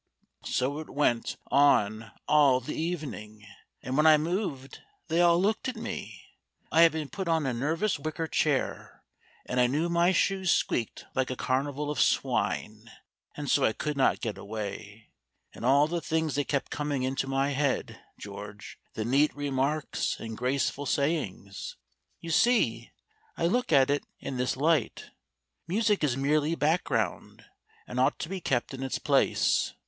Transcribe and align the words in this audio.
So 0.45 0.79
it 0.79 0.89
went 0.89 1.37
on 1.51 2.11
all 2.27 2.59
the 2.59 2.73
evening, 2.73 3.45
and 3.83 3.95
when 3.95 4.07
I 4.07 4.17
moved 4.17 4.81
they 5.09 5.21
all 5.21 5.39
looked 5.39 5.69
at 5.69 5.75
me; 5.75 6.23
I 6.71 6.81
had 6.81 6.91
been 6.93 7.07
put 7.07 7.27
on 7.27 7.45
a 7.45 7.53
nervous 7.53 7.99
wicker 7.99 8.25
chair, 8.25 9.03
and 9.45 9.59
I 9.59 9.67
knew 9.67 9.89
my 9.89 10.11
shoes 10.11 10.49
squeaked 10.49 11.05
like 11.13 11.29
a 11.29 11.35
carnival 11.35 11.91
of 11.91 12.01
swine, 12.01 12.89
and 13.37 13.47
so 13.47 13.63
I 13.63 13.73
could 13.73 13.95
not 13.95 14.21
get 14.21 14.39
away. 14.39 15.11
And 15.53 15.63
all 15.63 15.85
the 15.87 16.01
things 16.01 16.33
that 16.33 16.47
kept 16.47 16.71
coming 16.71 17.03
into 17.03 17.27
my 17.27 17.51
head, 17.51 17.99
George, 18.17 18.79
the 18.95 19.05
neat 19.05 19.35
remarks 19.35 20.19
and 20.19 20.35
graceful 20.35 20.87
sayings! 20.87 21.75
"You 22.19 22.31
see, 22.31 22.89
I 23.37 23.45
look 23.45 23.71
at 23.71 23.91
it 23.91 24.03
in 24.19 24.37
this 24.37 24.57
light. 24.57 25.11
Music 25.67 26.03
is 26.03 26.17
merely 26.17 26.55
background, 26.55 27.45
and 27.85 27.99
ought 27.99 28.17
to 28.17 28.29
be 28.29 28.41
kept 28.41 28.73
in 28.73 28.81
its 28.81 28.97
place. 28.97 29.75